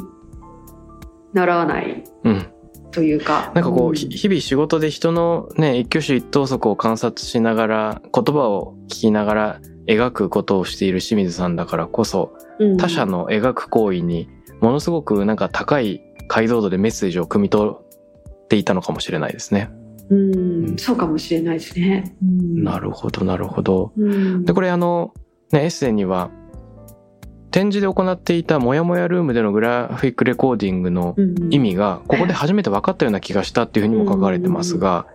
[1.33, 2.47] 習わないうん。
[2.93, 3.53] というか。
[3.55, 14.29] なんかこう、んひ日々仕事で人のね、一挙手一投足を観察しながら、言葉を聞きながら描くことをしている清水さんだからこそ、うん他者の描く行為に
[14.61, 19.71] ものすごくなんか高い解像度でメッセージを汲み取っていたのかもしれないですね。
[20.09, 22.17] うん、そうかもしれないですね。
[22.23, 22.65] うん。
[22.65, 23.93] なるほど、なるほど。
[23.97, 24.45] うん。
[24.45, 25.13] で、これあの、
[25.53, 26.31] ね、エッセイには、
[27.51, 35.07] 展示で行っていたもやもやルームでのグラフィックレコーディングのうん意味が、ここで初めて分かったような気がしたっていうふうにも書かれてますが、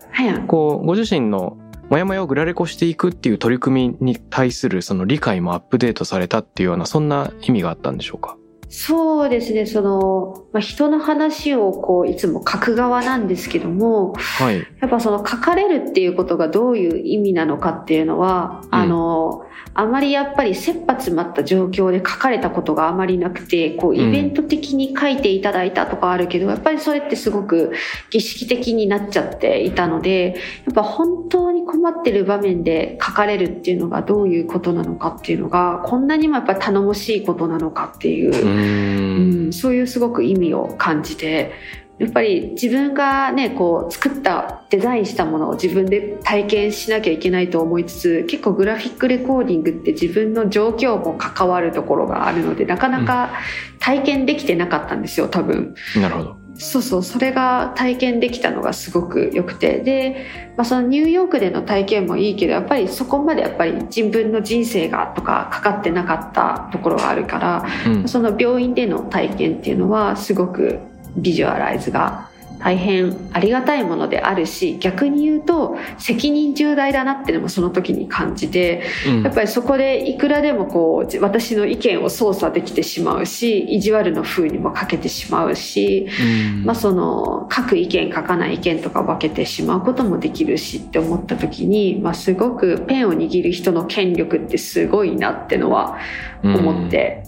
[0.47, 1.57] こう、ご自身の
[1.89, 8.37] もやもやをグラレコしていくっていう取り組みに対するその理解もアップデートされたっていうような、そんな意味があったんでしょうか？
[8.73, 14.65] そうですね、その、まあ、人の話をこう、いつも書く側なんですけども、はい。
[14.79, 27.73] やっぱその書かれるっていうことがどういう意味なのかっていうのは、うんあの、あまりやっぱり切羽詰まった状況で書かれたことがあまりなくて、こう、イベント的に書いていただいたとかあるけど、やっぱりそれってすごく
[28.09, 38.60] 儀式的になっちゃっていたので、やっぱ本当に困ってる場面で書かれるっていうのがどういうことなのかっていうのが、こんなにもやっぱり頼もしいことなのかっていうう、ー。
[38.61, 41.53] うんん、そういうすごく意味を感じて
[41.99, 53.33] やっぱり自分がねこう作ったデザインしたものを自分で体験しなきゃいけないと思いつつ結構グラフィックレコーディングって自分の状況も関わるところがあるのでなかなか
[53.79, 55.75] 体験できてなかったんですよ多分。
[55.95, 56.40] なるほど。
[56.57, 60.25] そうそうそれが体験できたのがすごく良くてで、
[60.57, 68.07] まあ、そのニューヨークでの体験もいいけどやっぱりそこまでやっぱり自分の人生がとかかかってなかったところがあるからうん。
[68.07, 70.79] その病院での体験っていうのはすごく
[71.17, 72.30] ビジュアライズが
[72.61, 95.97] 大変ありがたいものであるし逆に言うと責任重大だなってのもその時に感じてうんやっぱりそこでいくらでもこう私の意見を操作できてしまうし意地悪の風にもかけてしまうし、うんまあ、その書く意見書かない意見とか分けてしまうこともできるしって思った時に、まあ、すごくペンを握る人の権力ってすごいなってのは
[96.43, 97.23] 思って、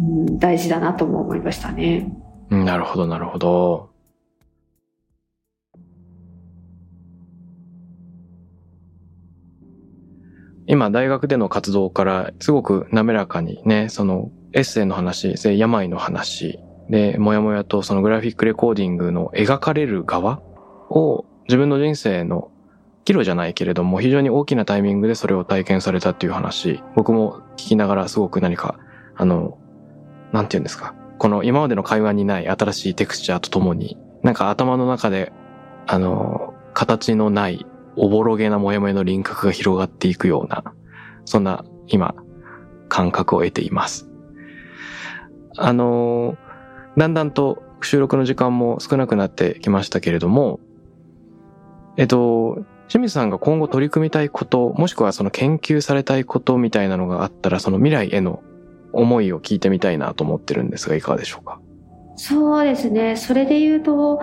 [0.00, 2.06] うん、大事だなとも思いましたね。
[2.10, 3.89] うんなるほど、なるほど。
[10.70, 20.40] 今、大学での活動からすごく滑らかにね、そのエッセイの話、で病の話、で、もやもやとそのグラフィックレコーディングの描かれる側
[20.88, 22.52] を自分の人生の
[23.04, 28.78] 岐路じゃないけれども非常に大きなタイミングでそれを体験されたっていう話、僕も聞きながらすごく何か、
[29.16, 29.58] あの、
[30.32, 30.94] なんて言うんですか。
[31.18, 35.32] この今までの会話にない新しいテクスチャーとともに、なんか頭の中で、
[35.88, 37.66] あの、形のない、
[38.02, 40.64] おぼろげなモヤモヤの輪郭が広がっていくような、
[41.26, 42.14] そんな、今、
[42.88, 44.08] 感覚を得ています。
[45.58, 46.38] あの、
[46.96, 50.60] だんだんと収録の時間も少なくなってきましたけれども、
[51.98, 58.42] えっと、清水さんが今後取り組みたいこと、もしくはその研究されたいことみたいなのがあったら、その未来への
[58.94, 61.60] 思いを聞いてみたいなと思ってるんですが、いかがでしょうか？
[62.16, 63.16] そうですね。
[63.16, 64.20] それで言うと、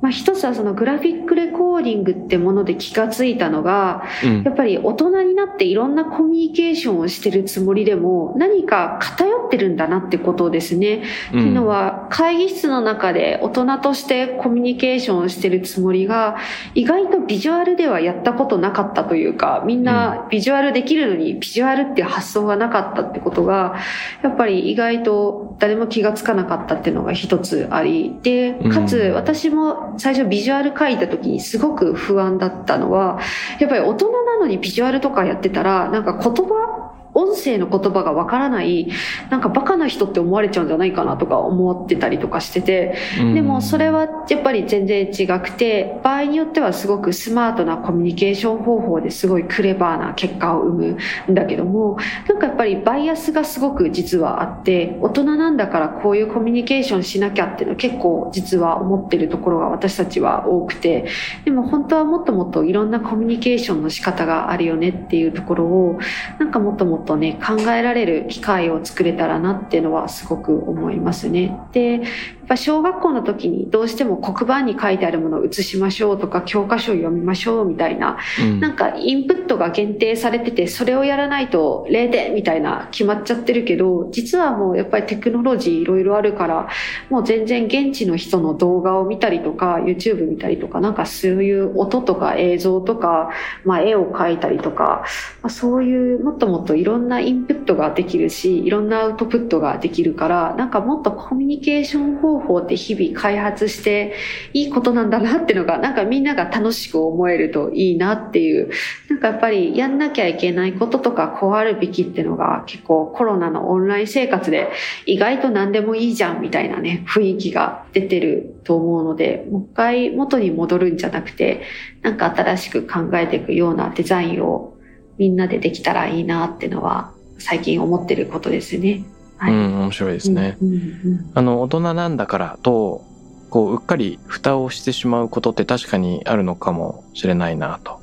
[0.00, 4.42] まあ、一つはそのグラフィックレコーディングってもので気がついたのが、うん。
[4.42, 11.02] やっぱり大人になっていろんなコミュニケーションをしてるつもりでも何か偏ってるんだなってことですね。
[11.28, 16.36] っていうのは会議室の中で大人としてコミュニケーションをしてるつもりが
[16.74, 23.76] 意外とビジュアルではやったことなかったというかみんなビジュアルできるのにビジュアルっていう発想がなかったってことが
[24.22, 28.14] やっぱり意外と誰も気がつかなかったっていうのが一つあり。
[28.22, 33.20] でかつうん私も最初ビジュアル書いた時にすごく不安だったのは
[33.58, 36.83] やっぱり大人なのにビジュアルとかやってたらなんか言葉
[37.14, 38.88] 音声の言葉がわからない
[39.30, 50.96] なんかバカな人って思われちゃうんじゃないかなとか思ってたりとかしててでもそれはやっぱり全然違くて場合によってはすごくスマートなコミュニケーション方法ですごいクレバーな結果を生
[51.26, 51.98] むんだけども
[52.28, 61.08] なんかやっぱりバイアスがすごく実はあって大人なんだからこういうコミュニケーションしなきゃっていうの結構実は思ってるところが私たちは多くて
[61.44, 65.98] でも本当はもっともっといろんなコミュニケーションの仕方があるよねっていうところを
[66.38, 71.58] なんかもっともっととね考えられる機会を作れたらなっていうのはすごく思いますね。
[71.72, 72.02] で
[72.44, 78.60] っぱ小学校の時にどうしても黒板に書いてあるものを写しましょうとか教科書を読みましょうみたいなうん。
[78.60, 86.68] なんかインプットが限定されててそれをやらないと0点みたいな決まっちゃってるけど実はもうやっぱりテクノロジーいろいろあるから
[87.10, 93.30] もう全然現地の人の動画を見たりとか YouTube 見たりとかなんかそういう音とか映像とか、
[93.64, 95.04] まあ、絵を描いたりとか、
[95.42, 104.14] まあ、そういうもっともっといろんなインプットができるしいろんなアウトプットができるからなんかもっとコミュニケーション方法って日々開発して
[104.52, 108.70] いいことなんだなっていうのがなんかみんなが楽しく思えるといいなっていう
[109.08, 114.70] なんかやっぱりやんなきゃいけないこととかこうあるべきっていうのが結構コロナのオンライン生活で
[115.06, 121.62] 意外と何でもいいじゃんみたいなね雰囲気が出てると思うのでもう一回元に戻るんじゃなくて
[122.02, 124.74] なんか新しく考えていくようなデザインを
[125.18, 129.04] みんなでできたらいいなっていうのは最近思ってることですね。
[129.44, 129.54] はい。
[129.54, 130.56] うん、面白いですね。
[130.60, 133.04] うんうんあの、大人なんだからと、
[133.50, 138.00] こう、うっかり蓋をしてしまうことって確かにあるのかもしれないなと。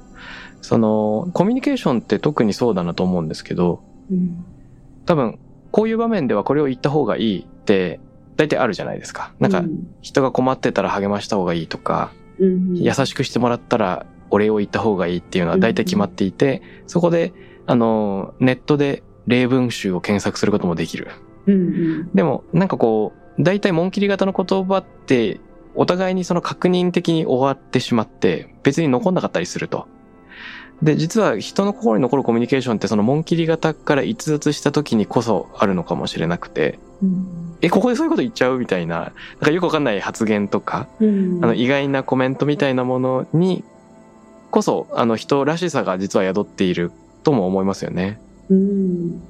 [0.62, 4.46] その、コミュニケーションって特にそうだなと思うんですけど、うん
[5.06, 5.40] 多分、
[5.72, 8.00] こういう場面ではこれを言った方がいいって、
[8.38, 9.34] 大体あるじゃないですか。
[9.40, 9.64] なんか、
[10.02, 17.34] 人が困ってたら励ました方がいいとか、優しくしてもらったらお礼を言った方がいいっていうのは大体決まっていて、そこで、
[17.66, 21.10] あの、ネットで例文集を検索することもできる。
[21.48, 22.10] うんうん。
[22.14, 25.40] でも、なんかこう、大体紋切り型の言葉って、
[25.74, 29.88] お互いにその確認的に終わってしまって、別に残んなかったりすると。
[30.82, 37.58] で、実は人の心に残るコミュニケーションってその紋切り型から逸脱した時にこそあるのかもしれなくて、うん。
[37.62, 41.40] え、ここでそういうこと言っちゃうみたいな、なんかよくわかんない発言とか、うん。
[41.44, 43.64] あの意外なコメントみたいなものに
[44.50, 46.92] こそ、あの人らしさが実は宿っている
[47.24, 48.20] とも思いますよね。
[48.50, 49.22] うん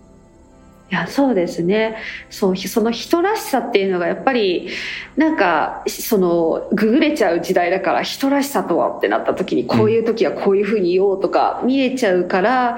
[0.92, 1.96] いやそうですね。
[2.30, 4.68] そうその人らしさっていうのがやっぱり
[5.16, 12.78] なんかそのググれちゃう時代だから人らしさとはってなった時にこういう時はこういうふうに言おうとか見えちゃうから、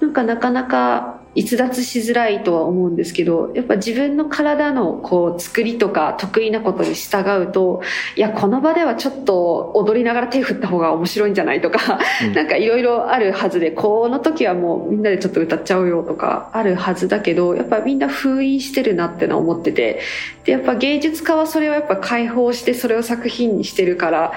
[0.00, 7.80] なんかなかなか逸脱しづらいとは思うんですけどやっぱ自分の体のこう作りとか得意なことに従うと
[8.16, 12.32] いやこの場ではちょっと踊りながら手振った方が面白いんじゃないとかうん。
[12.34, 20.00] なんかいろいろあるはずでこの時はもうみんなでちょっと歌っちゃうよとかあるはずだけどやっぱみんな封印してるなってのは思ってて
[20.44, 24.32] でやっぱ芸術家はそれをやっぱ解放してそれを作品にしてるから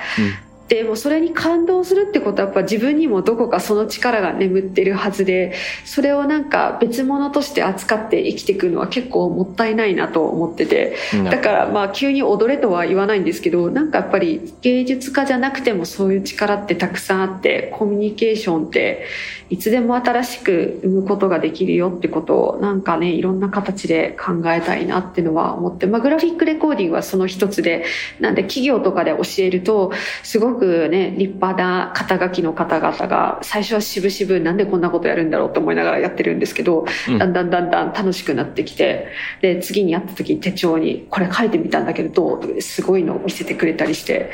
[0.71, 5.53] でもそれに感動するってことはやっぱ自分にもどこかその力が眠ってるはずで
[5.83, 10.95] それをなんか別物として扱って生きていくのは結構もったいないなと思ってて。
[11.13, 19.05] うんだからまあ急に踊れとは言わないんですけどなんかやっぱり芸術家じゃなくてもそういう力ってたくさんあってコミュニケーションって
[19.51, 27.85] いつでも新しく生むことができるよってことをなんかねいろんな形で考えたいなっていうのは思って、まあ、グラフィックレコーディングはその一つで
[28.21, 29.91] なんで企業とかで教えると
[30.23, 39.07] すごくね立派な肩書きの方々が最初は渋々なんでこんなことやるんだろうと思いながらやってるんですけど、うんだんだんだんだん楽しくなってきて
[39.41, 44.31] で次に会った時に手帳に「これ書いてみたんだけどどう?」すごいのを見せてくれたりして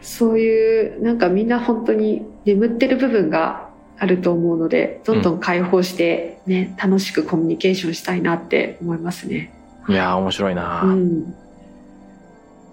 [0.00, 3.68] そういうなんかみんな本当に眠ってる部分が
[3.98, 9.52] あると思うのでどんどん解放して、ね楽しくコミュニケーションしたいなって思いますね。
[9.88, 11.34] いやー面白いな、うん、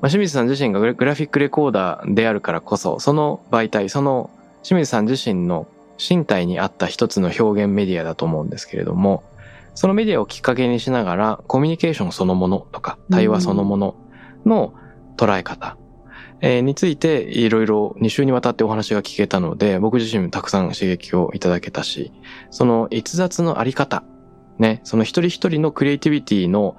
[0.01, 4.29] まあ、清水さん自身がグラグラフィックレコーダーであるからこそその媒体その
[4.63, 5.67] 清水さん自身の
[5.97, 9.23] 身体に合った一つの表現メディアだと思うんですけれども
[9.73, 13.95] そのメディアをきっかけにしながらコミュニケーションそのものとか対話そのもの
[14.45, 14.73] の
[15.17, 15.77] 捉え方、
[16.41, 22.11] えーについていろいろ2週にわたってお話が聞けたので僕自身もたくさん刺激をいただけたし
[22.51, 24.03] その逸脱のあり方
[24.59, 26.77] ねその一人一人のクリエイティビティの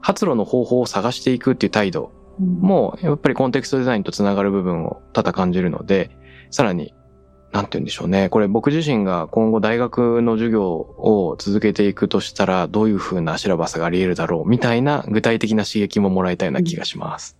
[0.00, 6.10] 発露の方法を探していくっていう態度もやっぱりコンテクストデザインとつながる部分を多々感じるので、
[6.50, 6.94] さらに、
[7.52, 8.28] なんて言うんでしょうね。
[8.30, 17.38] これ僕自身が今後大学の授業を続けていくとしたら、どういう風なシラバスがあり得るだろうみたいな具体的な刺激ももらえたような気がします。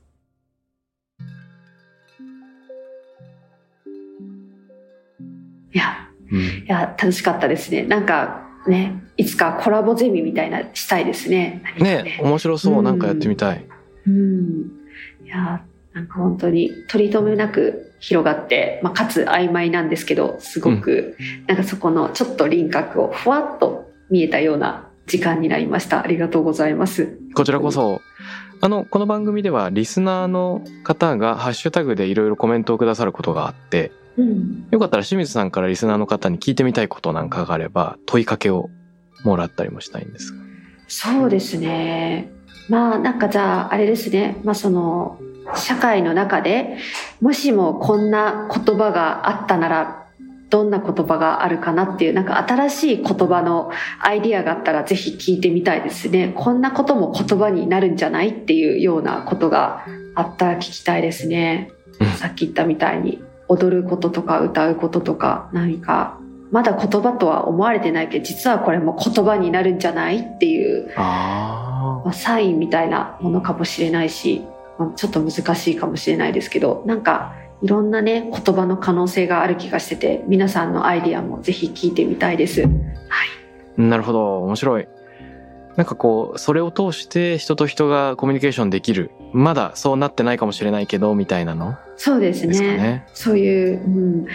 [5.73, 12.81] いやうんいや楽しかったですねなんかねいつかコラボゼミみたいなしたいですね何かね面白そうう。
[12.81, 13.67] んなんかやってみたい。
[14.07, 14.84] うん
[15.25, 21.17] いやなんか本当に取り留めなく広がって、まあ、かつ曖昧なんですけどすごく、
[21.47, 26.03] なんかそこのちょっと輪郭をふわっと見えたような時間になりました。
[26.03, 27.19] ありがとうございます。
[27.35, 28.01] こちらこそ。
[28.61, 34.67] あの、この番組ではリスナーの方がハッシュタグでいろいろコメントをくださることがあって、うん。
[34.71, 38.71] よかったら清水さんからリスナーの方に聞いてみたいことなんかがあれば問いかけを
[39.25, 40.43] もらったりもしたいんですが。
[40.89, 42.31] そうですね
[42.69, 44.41] まあなんかじゃああれですね。
[44.45, 45.19] まあその
[45.57, 46.79] 社会の中で
[47.21, 50.07] もしもこんな言葉があったなら
[50.51, 56.33] どんな言葉があるかなっていうなんか新しい言葉のアイディアがあったらぜひ聞いてみたいですね。
[56.37, 59.85] こんなことも言葉になるんじゃないっていうようなことが
[60.15, 61.73] あったら聞きたいですね。
[62.01, 62.09] うん。
[62.09, 66.19] さっき言ったみたいに踊ることとか歌うこととか何か。
[66.53, 70.93] まだ言葉とは思われてないけど実はこれも言葉になるんじゃないっていう。
[70.97, 71.74] あ
[72.05, 74.45] まあ、サインみたいなものかもしれないし、
[74.79, 82.63] まあちょっと難しいかもしれないですけどなんかいろんなね言葉の可能性がある気がしてて皆さんのアイディアもぜひ聞いてみたいです。
[82.63, 82.71] はい、
[83.81, 84.43] なるほど。
[84.43, 84.89] 面白い。
[85.77, 89.11] なんかこう、それを通して人と人がコミュニケーションできる。
[89.37, 91.77] まだそうなってないかもしれないけど、みたいなの？
[91.97, 93.07] そうですねね。
[93.15, 94.27] そういう、うん、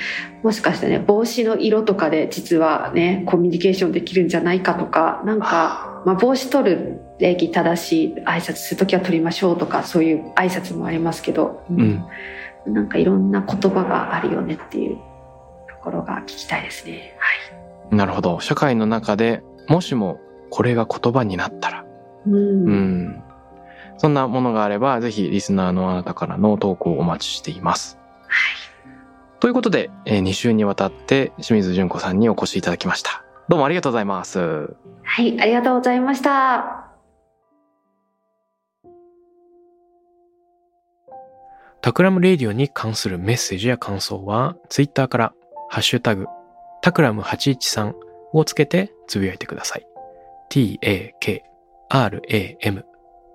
[0.44, 12.06] もしかしてね帽子の色とかで実はねコミュニケーションできるんじゃないかとかなんか、まあ、帽子取る礼儀正しい挨拶する時は取りましょうとかそういう挨拶もありますけど、うん。
[12.68, 14.98] なんかいろんな言葉があるよねっていう
[15.70, 17.18] ところが聞きたいですね。
[17.18, 17.96] はい。
[17.96, 18.42] なるほど。
[18.42, 20.20] 社会の中でもしも
[20.50, 21.86] これが言葉になったら。
[22.28, 22.36] うん。
[22.36, 22.38] う
[22.74, 23.24] ん。
[24.00, 28.00] そんなものがあれば、ぜひリスナーのあなたからの投稿をお待ちしています。
[29.42, 33.26] ということで、え2週にわたって清水淳子さんにお越しいただきました。
[33.50, 34.74] どうもありがとうございます。
[35.04, 36.86] はい、ありがとうございました。
[41.82, 45.34] Takram Radio に関するメッセージや感想は、ツイッターから、
[45.70, 46.28] ハッシュタグ、
[46.82, 47.94] タクラム813
[48.32, 49.86] をつけてつぶやいてください。